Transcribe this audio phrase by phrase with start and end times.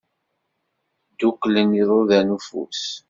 [1.11, 2.83] Dduklen iḍudan n ufus.